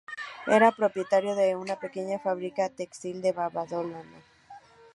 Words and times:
Era 0.57 0.71
propietario 0.71 1.35
de 1.35 1.55
una 1.55 1.79
pequeña 1.79 2.17
fábrica 2.17 2.69
textil 2.69 3.21
de 3.21 3.33
Badalona. 3.33 4.01